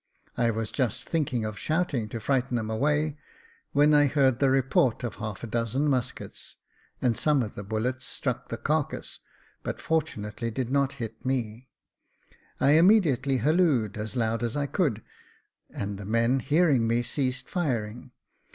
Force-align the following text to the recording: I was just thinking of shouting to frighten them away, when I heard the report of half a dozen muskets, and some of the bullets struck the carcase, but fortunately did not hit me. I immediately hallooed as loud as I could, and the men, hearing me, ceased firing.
I 0.35 0.49
was 0.49 0.71
just 0.71 1.07
thinking 1.07 1.45
of 1.45 1.59
shouting 1.59 2.09
to 2.09 2.19
frighten 2.19 2.57
them 2.57 2.71
away, 2.71 3.17
when 3.71 3.93
I 3.93 4.07
heard 4.07 4.39
the 4.39 4.49
report 4.49 5.03
of 5.03 5.17
half 5.17 5.43
a 5.43 5.47
dozen 5.47 5.87
muskets, 5.87 6.55
and 7.03 7.15
some 7.15 7.43
of 7.43 7.53
the 7.53 7.63
bullets 7.63 8.03
struck 8.03 8.49
the 8.49 8.57
carcase, 8.57 9.19
but 9.61 9.79
fortunately 9.79 10.49
did 10.49 10.71
not 10.71 10.93
hit 10.93 11.23
me. 11.23 11.69
I 12.59 12.71
immediately 12.71 13.37
hallooed 13.41 13.95
as 13.95 14.15
loud 14.15 14.41
as 14.41 14.57
I 14.57 14.65
could, 14.65 15.03
and 15.69 15.99
the 15.99 16.05
men, 16.05 16.39
hearing 16.39 16.87
me, 16.87 17.03
ceased 17.03 17.47
firing. 17.47 18.09